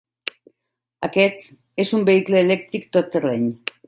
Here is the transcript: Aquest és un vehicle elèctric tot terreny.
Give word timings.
Aquest 1.07 1.45
és 1.83 1.91
un 1.99 2.07
vehicle 2.11 2.41
elèctric 2.47 2.89
tot 2.99 3.13
terreny. 3.17 3.47